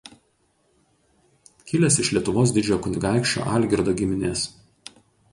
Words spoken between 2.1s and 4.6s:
Lietuvos didžiojo kunigaikščio Algirdo giminės.